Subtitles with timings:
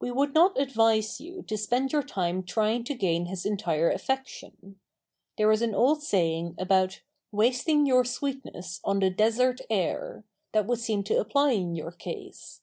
[0.00, 4.78] We would not advise you to spend your time trying to gain his entire affection.
[5.38, 10.78] There is an old saying about "wasting your sweetness on the desert air" that would
[10.78, 12.60] seem to apply in your case.